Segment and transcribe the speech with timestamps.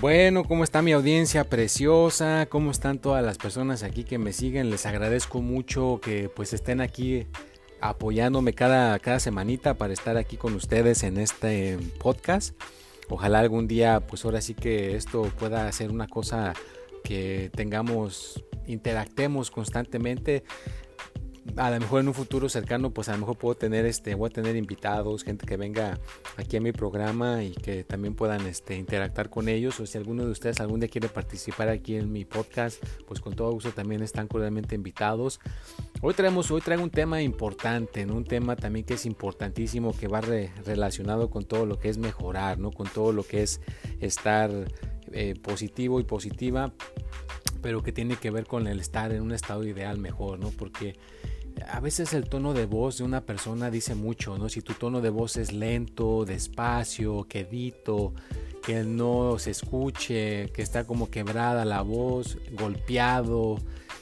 [0.00, 2.46] Bueno, ¿cómo está mi audiencia preciosa?
[2.48, 4.70] ¿Cómo están todas las personas aquí que me siguen?
[4.70, 7.26] Les agradezco mucho que pues estén aquí
[7.80, 12.54] apoyándome cada, cada semanita para estar aquí con ustedes en este podcast.
[13.08, 16.52] Ojalá algún día pues ahora sí que esto pueda ser una cosa
[17.02, 20.44] que tengamos, interactemos constantemente
[21.56, 24.28] a lo mejor en un futuro cercano, pues a lo mejor puedo tener este, voy
[24.28, 25.98] a tener invitados, gente que venga
[26.36, 29.78] aquí a mi programa y que también puedan este, interactuar con ellos.
[29.80, 33.34] O si alguno de ustedes algún día quiere participar aquí en mi podcast, pues con
[33.34, 35.40] todo gusto también están cordialmente invitados.
[36.00, 40.20] Hoy traemos, hoy traigo un tema importante, un tema también que es importantísimo, que va
[40.20, 42.70] relacionado con todo lo que es mejorar, ¿no?
[42.70, 43.60] Con todo lo que es
[44.00, 44.50] estar
[45.12, 46.72] eh, positivo y positiva
[47.60, 50.50] pero que tiene que ver con el estar en un estado ideal mejor, ¿no?
[50.50, 50.96] Porque
[51.66, 54.48] a veces el tono de voz de una persona dice mucho, ¿no?
[54.48, 58.12] Si tu tono de voz es lento, despacio, quedito,
[58.64, 63.56] que no se escuche, que está como quebrada la voz, golpeado,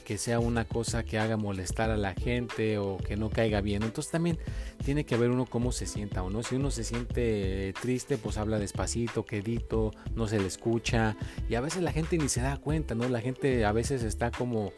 [0.07, 3.83] que sea una cosa que haga molestar a la gente o que no caiga bien.
[3.83, 4.37] Entonces también
[4.85, 6.43] tiene que ver uno cómo se sienta o no.
[6.43, 11.17] Si uno se siente triste, pues habla despacito, quedito, no se le escucha.
[11.49, 13.09] Y a veces la gente ni se da cuenta, ¿no?
[13.09, 14.71] La gente a veces está como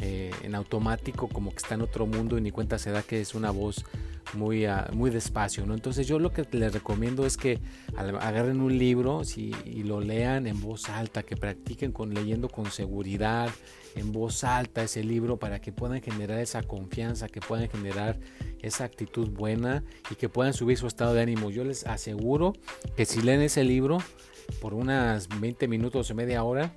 [0.00, 3.20] eh, en automático, como que está en otro mundo y ni cuenta se da que
[3.20, 3.84] es una voz
[4.32, 5.74] muy, ah, muy despacio, ¿no?
[5.74, 7.60] Entonces yo lo que les recomiendo es que
[7.96, 13.50] agarren un libro y lo lean en voz alta, que practiquen leyendo con seguridad,
[13.94, 18.18] en voz alta ese libro para que puedan generar esa confianza, que puedan generar
[18.62, 21.50] esa actitud buena y que puedan subir su estado de ánimo.
[21.50, 22.54] Yo les aseguro
[22.96, 23.98] que si leen ese libro
[24.60, 26.72] por unas 20 minutos o media hora,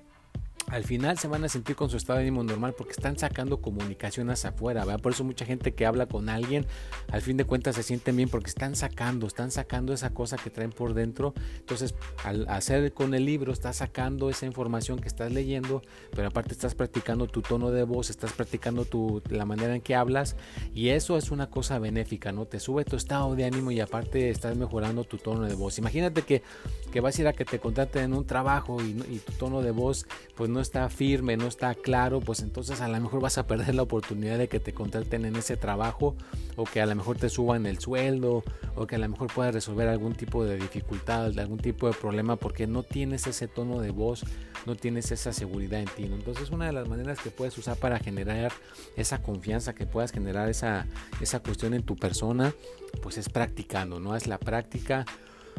[0.67, 3.61] al final se van a sentir con su estado de ánimo normal porque están sacando
[3.61, 5.01] comunicación hacia afuera, ¿verdad?
[5.01, 6.65] Por eso mucha gente que habla con alguien,
[7.09, 10.49] al fin de cuentas se sienten bien porque están sacando, están sacando esa cosa que
[10.49, 11.33] traen por dentro.
[11.59, 11.95] Entonces,
[12.25, 15.81] al hacer con el libro, estás sacando esa información que estás leyendo,
[16.13, 19.95] pero aparte estás practicando tu tono de voz, estás practicando tu, la manera en que
[19.95, 20.35] hablas
[20.75, 22.45] y eso es una cosa benéfica, ¿no?
[22.45, 25.77] Te sube tu estado de ánimo y aparte estás mejorando tu tono de voz.
[25.77, 26.43] Imagínate que,
[26.91, 29.61] que vas a ir a que te contraten en un trabajo y, y tu tono
[29.61, 30.05] de voz,
[30.35, 33.45] pues no no está firme, no está claro, pues entonces a lo mejor vas a
[33.45, 36.15] perder la oportunidad de que te contraten en ese trabajo
[36.55, 38.43] o que a lo mejor te suban el sueldo
[38.75, 42.37] o que a lo mejor puedas resolver algún tipo de dificultad, algún tipo de problema
[42.37, 44.25] porque no tienes ese tono de voz,
[44.65, 46.05] no tienes esa seguridad en ti.
[46.05, 48.51] Entonces una de las maneras que puedes usar para generar
[48.95, 50.87] esa confianza, que puedas generar esa,
[51.21, 52.51] esa cuestión en tu persona,
[53.03, 54.15] pues es practicando, ¿no?
[54.15, 55.05] Es la práctica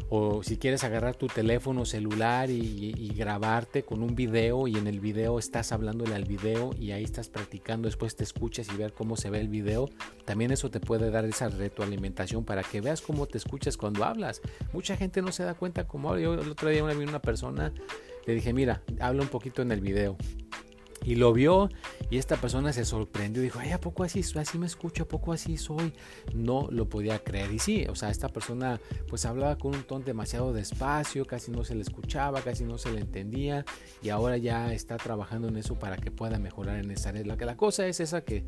[0.09, 5.01] o si quieres agarrar tu teléfono celular y, grabarte con un video y en el
[5.01, 9.17] video estás hablándole al video y ahí estás practicando, después te escuchas y ver cómo
[9.17, 9.89] se ve el video,
[10.25, 14.41] también eso te puede dar esa retroalimentación para que veas cómo te escuchas cuando hablas.
[14.73, 17.73] Mucha gente no se da cuenta cómo Yo el otro día vi una persona,
[18.25, 20.17] le dije, mira, habla un poquito en el video
[21.09, 21.71] y lo vio
[22.11, 23.43] y esta persona se sorprendió.
[23.43, 25.05] Dijo, ay, ¿a poco así, así me escucho?
[25.05, 25.95] ¿A poco así soy?
[26.35, 27.51] No lo podía creer.
[27.51, 31.65] Y sí, o sea, esta persona pues hablaba con un tono demasiado despacio, casi no
[31.65, 33.65] se le escuchaba, casi no se le entendía.
[34.03, 37.25] Y ahora ya está trabajando en eso para que pueda mejorar en esa área.
[37.25, 38.45] La, la cosa es esa que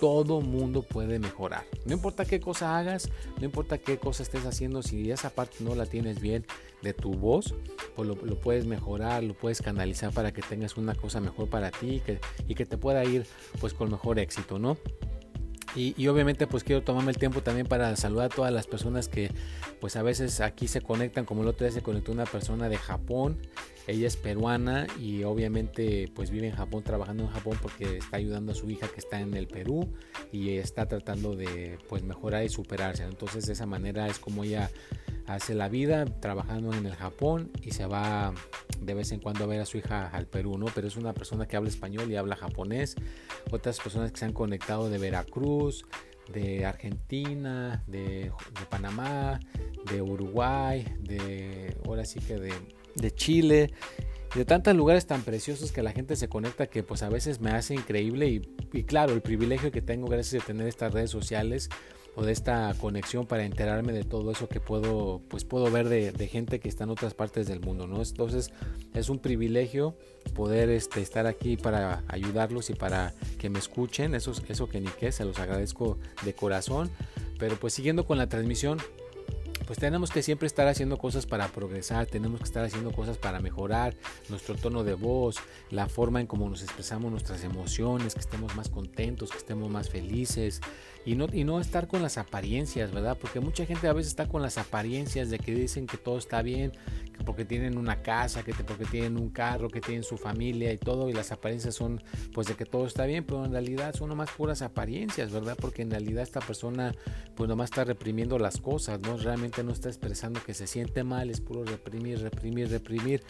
[0.00, 1.64] todo mundo puede mejorar.
[1.86, 5.74] No importa qué cosa hagas, no importa qué cosa estés haciendo, si esa parte no
[5.74, 6.46] la tienes bien
[6.86, 7.54] de tu voz,
[7.94, 11.96] pues lo, puedes mejorar, lo puedes canalizar para que tengas una cosa mejor para ti
[11.96, 13.26] y que, y que te pueda ir
[13.60, 14.76] pues con mejor éxito, ¿no?
[15.76, 19.30] Y, obviamente pues quiero tomarme el tiempo también para saludar a todas las personas que
[19.78, 22.78] pues a veces aquí se conectan, como el otro día se conectó una persona de
[22.78, 23.36] Japón,
[23.86, 28.52] ella es peruana y obviamente pues vive en Japón, trabajando en Japón porque está ayudando
[28.52, 29.92] a su hija que está en el Perú
[30.32, 33.02] y está tratando de pues mejorar y superarse.
[33.02, 34.70] Entonces de esa manera es como ella
[35.26, 38.32] hace la vida trabajando en el Japón y se va
[38.80, 40.66] de vez en cuando a ver a su hija al Perú, ¿no?
[40.74, 42.94] Pero es una persona que habla español y habla japonés.
[43.50, 45.84] Otras personas que se han conectado de Veracruz,
[46.32, 48.32] de Argentina, de,
[48.68, 49.40] Panamá,
[49.90, 52.52] de Uruguay, de ahora sí que de,
[52.94, 53.72] de Chile
[54.34, 57.50] de tantos lugares tan preciosos que la gente se conecta que pues a veces me
[57.50, 58.42] hace increíble
[58.72, 61.70] y, claro, el privilegio que tengo gracias a tener estas redes sociales
[62.14, 66.28] o de esta conexión para enterarme de todo eso que puedo pues puedo ver de,
[66.28, 68.52] gente que está en otras partes del mundo no entonces
[68.94, 69.94] es un privilegio
[70.34, 74.14] poder este, estar aquí para ayudarlos y para que me escuchen.
[74.14, 76.90] Eso eso que ni qué se los agradezco de corazón.
[77.38, 78.78] Pero pues siguiendo con la transmisión
[79.66, 83.40] pues tenemos que siempre estar haciendo cosas para progresar, tenemos que estar haciendo cosas para
[83.40, 83.94] mejorar
[84.28, 85.36] nuestro tono de voz,
[85.70, 89.90] la forma en cómo nos expresamos nuestras emociones, que estemos más contentos, que estemos más
[89.90, 90.60] felices
[91.04, 93.18] y no, y no estar con las apariencias, ¿verdad?
[93.20, 96.42] Porque mucha gente a veces está con las apariencias de que dicen que todo está
[96.42, 96.72] bien,
[97.26, 101.10] porque tienen una casa, que porque tienen un carro, que tienen su familia y todo,
[101.10, 102.02] y las apariencias son
[102.32, 105.58] pues de que todo está bien, pero en realidad son nomás puras apariencias, ¿verdad?
[105.60, 106.94] Porque en realidad esta persona
[107.34, 109.18] pues nomás está reprimiendo las cosas, ¿no?
[109.18, 113.22] Realmente no está expresando que se siente mal, es puro reprimir, reprimir, reprimir.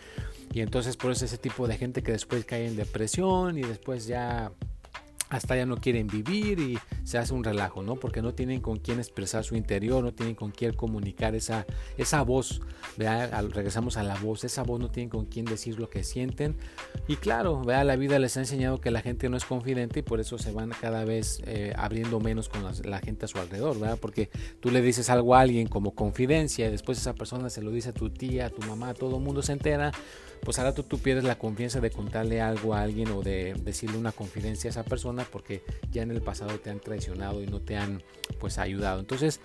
[0.52, 4.06] Y entonces por eso ese tipo de gente que después cae en depresión y después
[4.06, 4.52] ya
[5.28, 7.96] hasta ya no quieren vivir y se hace un relajo, ¿no?
[7.96, 12.23] Porque no tienen con quién expresar su interior, no tienen con quién comunicar esa, esa
[12.23, 12.61] voz,
[12.96, 13.26] ¿vea?
[13.43, 16.56] regresamos a la voz, esa voz no tienen con quién decir lo que sienten.
[17.08, 17.82] Y claro, ¿vea?
[17.84, 20.52] la vida les ha enseñado que la gente no es confidente y por eso se
[20.52, 23.99] van cada vez eh, abriendo menos con la, gente a su alrededor, ¿verdad?
[24.00, 24.31] Porque
[24.61, 27.90] tú le dices algo a alguien como confidencia y después esa persona se lo dice
[27.90, 29.93] a tu tía, a tu mamá, todo el mundo se entera
[30.42, 33.98] pues ahora tú, tú pierdes la confianza de contarle algo a alguien o de decirle
[33.98, 37.60] una confidencia a esa persona porque ya en el pasado te han traicionado y no
[37.60, 38.02] te han
[38.38, 39.00] pues ayudado.
[39.00, 39.40] Entonces,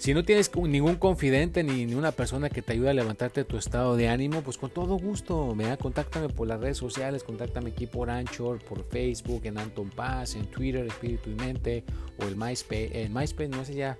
[0.00, 3.58] si no tienes ningún confidente ni, ni una persona que te ayude a levantarte tu
[3.58, 7.86] estado de ánimo, pues con todo gusto, me contáctame por las redes sociales, contáctame aquí
[7.86, 11.84] por Anchor, por Facebook, en Anton Paz, en Twitter, Espíritu y Mente,
[12.18, 13.98] o el MySpace, en MySpace no sé ya,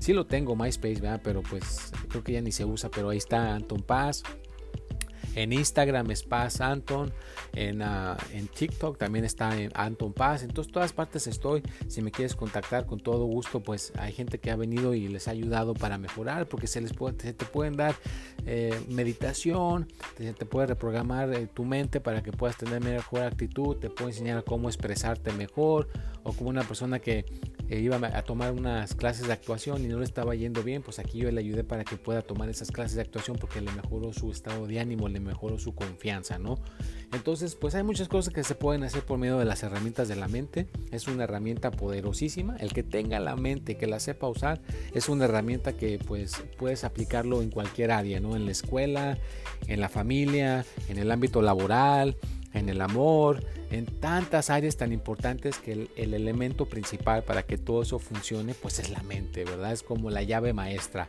[0.00, 3.54] sí lo tengo MySpace, pero pues creo que ya ni se usa, pero ahí está
[3.54, 4.24] Anton Paz,
[5.36, 7.12] en Instagram es Paz Anton.
[7.52, 10.42] En, ah, en TikTok también está en Anton Paz.
[10.42, 11.62] En todas partes estoy.
[11.88, 15.28] Si me quieres contactar con todo gusto, pues hay gente que ha venido y les
[15.28, 16.48] ha ayudado para mejorar.
[16.48, 17.94] Porque se les puede, te pueden dar
[18.46, 19.86] eh, meditación.
[20.16, 23.76] Se te puede reprogramar eh, tu mente para que puedas tener mejor actitud.
[23.76, 25.88] Te puedo enseñar cómo expresarte mejor.
[26.22, 27.26] O como una persona que
[27.68, 30.98] eh, iba a tomar unas clases de actuación y no le estaba yendo bien, pues
[30.98, 34.12] aquí yo le ayudé para que pueda tomar esas clases de actuación porque le mejoró
[34.12, 36.58] su estado de ánimo, le mejoró su confianza, ¿no?
[37.12, 40.16] Entonces, pues hay muchas cosas que se pueden hacer por medio de las herramientas de
[40.16, 40.66] la mente.
[40.90, 42.56] Es una herramienta poderosísima.
[42.56, 44.60] El que tenga la mente, que la sepa usar,
[44.92, 48.36] es una herramienta que pues puedes aplicarlo en cualquier área, ¿no?
[48.36, 49.18] En la escuela,
[49.68, 52.16] en la familia, en el ámbito laboral,
[52.58, 57.82] en el amor, en tantas áreas tan importantes que el, elemento principal para que todo
[57.82, 59.72] eso funcione pues es la mente, ¿verdad?
[59.72, 61.08] Es como la llave maestra.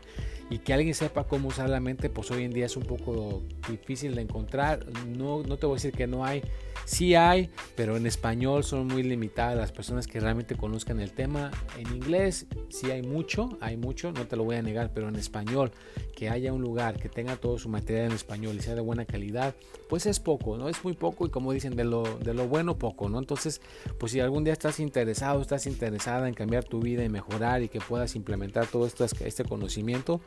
[0.50, 3.44] Y que alguien sepa cómo usar la mente pues hoy en día es un poco
[3.70, 4.86] difícil de encontrar.
[5.08, 6.42] No, no te voy a decir que no hay,
[6.86, 11.52] sí hay, pero en español son muy limitadas las personas que realmente conozcan el tema.
[11.78, 15.16] En inglés sí hay mucho, hay mucho, no te lo voy a negar, pero en
[15.16, 15.72] español
[16.16, 19.06] que haya un lugar que tenga todo su material en español y sea de buena
[19.06, 19.56] calidad,
[19.88, 20.68] pues es poco, ¿no?
[20.70, 23.20] Es muy poco y como dicen, de lo, de lo bueno poco, ¿no?
[23.20, 23.62] Entonces,
[24.00, 27.70] pues si algún día estás interesado, estás interesada en cambiar tu vida y mejorar y
[27.70, 30.22] que puedas implementar todo esto, este conocimiento,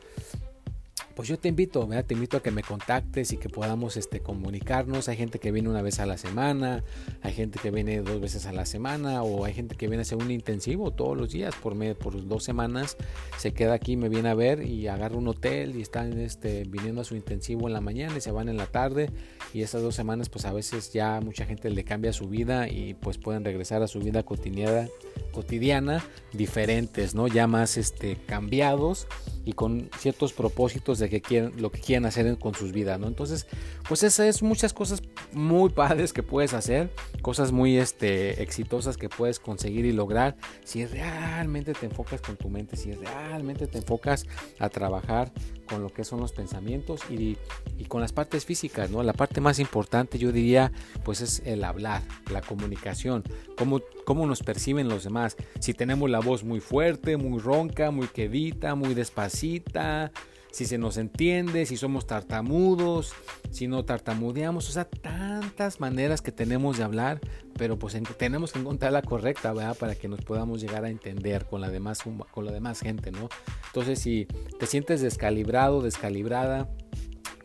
[1.21, 5.07] pues yo te invito, te invito a que me contactes y que podamos este, comunicarnos.
[5.07, 6.83] Hay gente que viene una vez a la semana,
[7.21, 10.01] hay gente que viene dos veces a la semana o hay gente que viene a
[10.01, 12.97] hacer un intensivo todos los días por, por dos semanas.
[13.37, 17.01] Se queda aquí, me viene a ver y agarra un hotel y están este, viniendo
[17.01, 19.11] a su intensivo en la mañana y se van en la tarde.
[19.53, 22.95] Y esas dos semanas pues a veces ya mucha gente le cambia su vida y
[22.95, 24.87] pues pueden regresar a su vida cotidiana,
[25.31, 26.03] cotidiana
[26.33, 27.27] diferentes, ¿no?
[27.27, 29.05] Ya más este, cambiados
[29.45, 33.07] y con ciertos propósitos de que quieren, lo que quieren hacer con sus vidas, ¿no?
[33.07, 33.47] Entonces,
[33.87, 35.01] pues esas es muchas cosas
[35.33, 40.85] muy padres que puedes hacer, cosas muy este, exitosas que puedes conseguir y lograr si
[40.85, 44.25] realmente te enfocas con tu mente, si realmente te enfocas
[44.59, 45.31] a trabajar
[45.71, 47.37] con lo que son los pensamientos y,
[47.77, 49.03] y, con las partes físicas, ¿no?
[49.03, 50.73] La parte más importante yo diría
[51.05, 53.23] pues es el hablar, la comunicación,
[53.57, 55.37] cómo, cómo nos perciben los demás.
[55.61, 60.11] Si tenemos la voz muy fuerte, muy ronca, muy quedita, muy despacita,
[60.51, 63.13] si se nos entiende, si somos tartamudos,
[63.51, 67.19] si no tartamudeamos, o sea, tantas maneras que tenemos de hablar,
[67.57, 69.77] pero pues tenemos que encontrar la correcta, ¿verdad?
[69.77, 73.29] Para que nos podamos llegar a entender con la demás, con la demás gente, ¿no?
[73.67, 74.27] Entonces, si
[74.59, 76.69] te sientes descalibrado, descalibrada,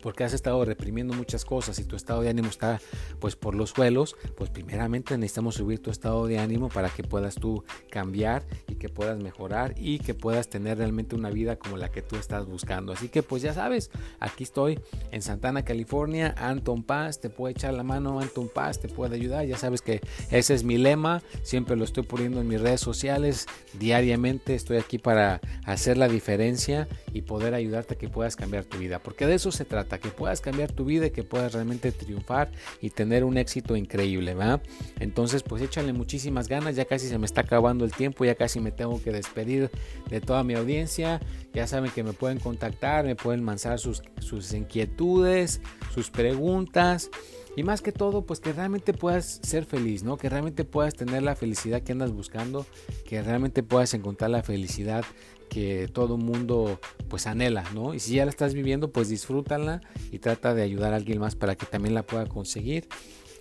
[0.06, 2.80] porque has estado reprimiendo muchas cosas y tu estado de ánimo está
[3.18, 7.34] pues por los suelos, pues primeramente necesitamos subir tu estado de ánimo para que puedas
[7.34, 11.90] tú cambiar y que puedas mejorar y que puedas tener realmente una vida como la
[11.90, 12.92] que tú estás buscando.
[12.92, 14.78] Así que pues ya sabes, aquí estoy
[15.10, 19.44] en Santana, California, Anton Paz, te puede echar la mano, Anton Paz te puede ayudar,
[19.44, 23.46] ya sabes que ese es mi lema, siempre lo estoy poniendo en mis redes sociales,
[23.76, 28.78] diariamente estoy aquí para hacer la diferencia y poder ayudarte a que puedas cambiar tu
[28.78, 31.92] vida, porque de eso se trata que puedas cambiar tu vida y que puedas realmente
[31.92, 32.50] triunfar
[32.80, 34.60] y tener un éxito increíble, ¿va?
[35.00, 38.60] Entonces, pues échale muchísimas ganas, ya casi se me está acabando el tiempo, ya casi
[38.60, 39.70] me tengo que despedir
[40.08, 41.20] de toda mi audiencia.
[41.52, 45.60] Ya saben que me pueden contactar, me pueden mandar sus, sus inquietudes,
[45.94, 47.10] sus preguntas.
[47.56, 50.18] Y más que todo, pues que realmente puedas ser feliz, ¿no?
[50.18, 52.66] Que realmente puedas tener la felicidad que andas buscando,
[53.06, 55.04] que realmente puedas encontrar la felicidad
[55.48, 57.94] que todo mundo pues anhela, ¿no?
[57.94, 59.80] Y si ya la estás viviendo, pues disfrútala
[60.12, 62.88] y trata de ayudar a alguien más para que también la pueda conseguir.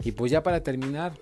[0.04, 1.14] Y pues ya para terminar,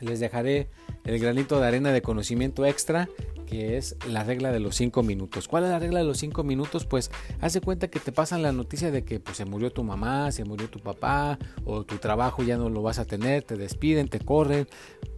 [0.00, 0.70] les dejaré
[1.04, 3.08] el granito de arena de conocimiento extra
[3.48, 5.48] que es la regla de los 5 minutos.
[5.48, 6.84] ¿Cuál es la regla de los 5 minutos?
[6.84, 10.30] Pues hace cuenta que te pasan la noticia de que pues, se murió tu mamá,
[10.32, 14.08] se murió tu papá, o tu trabajo ya no lo vas a tener, te despiden,
[14.08, 14.68] te corren.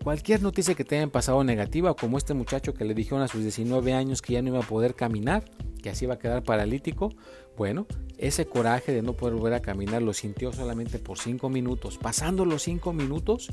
[0.04, 3.42] Cualquier noticia que te hayan pasado negativa, como este muchacho que le dijeron a sus
[3.42, 5.44] 19 años que ya no iba a poder caminar,
[5.82, 7.12] que así iba a quedar paralítico,
[7.56, 11.98] bueno, ese coraje de no poder volver a caminar lo sintió solamente por 5 minutos.
[11.98, 13.50] Pasando los 5 minutos,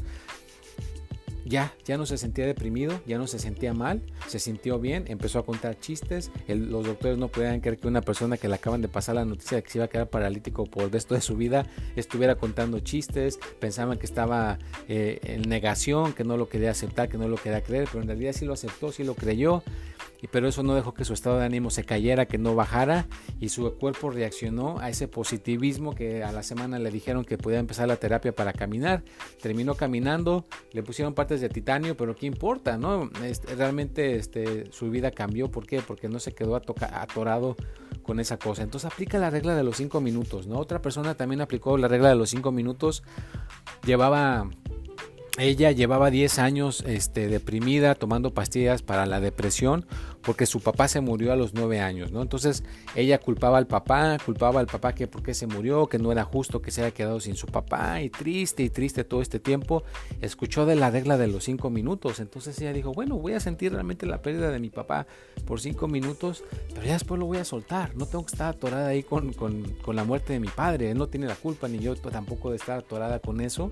[1.48, 5.40] ya, ya no se sentía deprimido, ya no se sentía mal, se sintió bien, empezó
[5.40, 6.32] a contar chistes.
[6.48, 9.58] los doctores no podían creer que una persona que le acaban de pasar la noticia
[9.58, 12.80] de que se iba a quedar paralítico por el resto de su vida estuviera contando
[12.80, 17.38] chistes, pensaban que estaba eh, en negación, que no lo quería aceptar, que no lo
[17.38, 19.64] quería creer, pero en realidad sí lo aceptó, sí lo creyó
[20.32, 23.08] pero eso no dejó que su estado de ánimo se cayera, que no bajara
[23.40, 27.60] y su cuerpo reaccionó a ese positivismo que a la semana le dijeron que podía
[27.60, 29.04] empezar la terapia para caminar.
[29.42, 33.10] Terminó caminando, le pusieron partes de titanio, pero qué importa, ¿no?
[33.56, 35.82] realmente este, su vida cambió, ¿por qué?
[35.82, 37.56] Porque no se quedó atorado
[38.02, 38.64] con esa cosa.
[38.64, 40.58] Entonces aplica la regla de los 5 minutos, ¿no?
[40.58, 43.04] Otra persona también aplicó la regla de los 5 minutos,
[43.86, 44.50] llevaba
[45.38, 49.86] ella llevaba 10 años este, deprimida, tomando pastillas para la depresión,
[50.24, 52.24] porque su papá se murió a los 9 años, ¿no?
[52.24, 52.64] Entonces
[52.96, 56.24] ella culpaba al papá, culpaba al papá que por qué se murió, que no era
[56.24, 59.84] justo que se haya quedado sin su papá, y triste y triste todo este tiempo.
[60.22, 63.72] Escuchó de la regla de los 5 minutos, entonces ella dijo, bueno, voy a sentir
[63.72, 65.06] realmente la pérdida de mi papá
[65.46, 68.88] por 5 minutos, pero ya después lo voy a soltar, no tengo que estar atorada
[68.88, 71.96] ahí con, con la muerte de mi padre, él no tiene la culpa, ni yo
[71.96, 73.72] tampoco de estar atorada con eso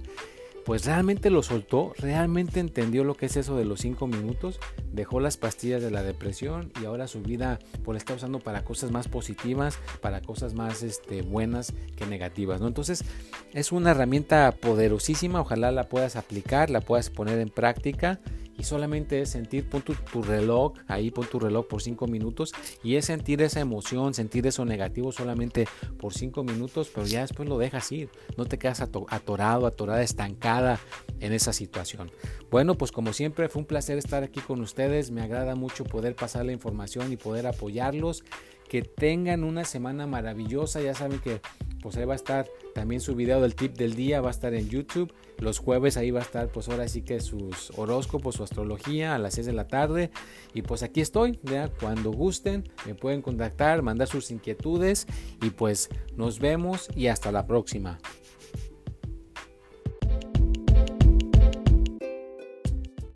[0.65, 4.59] pues realmente lo soltó, realmente entendió lo que es eso de los cinco minutos,
[4.91, 8.89] dejó las pastillas de la depresión y ahora su vida pues, está usando para cosas
[8.91, 12.67] más positivas, para cosas más este, buenas que negativas, ¿no?
[12.67, 13.05] Entonces
[13.53, 18.19] es una herramienta poderosísima, ojalá la puedas aplicar, la puedas poner en práctica
[18.57, 22.95] y solamente es sentir, pon tu, reloj, ahí pon tu reloj por 5 minutos y
[22.95, 27.57] es sentir esa emoción, sentir eso negativo solamente por 5 minutos, pero ya después lo
[27.57, 30.79] dejas ir, no te quedas atorado, atorada, estancada
[31.19, 32.11] en esa situación.
[32.49, 36.15] Bueno, pues como siempre fue un placer estar aquí con ustedes, me agrada mucho poder
[36.15, 38.23] pasar la información y poder apoyarlos,
[38.69, 41.39] que tengan una semana maravillosa, ya saben que
[41.85, 44.55] pues ahí va a estar también su video del tip del día, va a estar
[44.55, 45.13] en YouTube.
[45.37, 49.19] Los jueves ahí va a estar pues ahora sí que sus horóscopos, su astrología a
[49.19, 50.09] las 6 de la tarde.
[50.55, 51.67] Y pues aquí estoy, ¿ya?
[51.67, 55.05] cuando gusten me pueden contactar, mandar sus inquietudes
[55.43, 57.99] y pues nos vemos y hasta la próxima.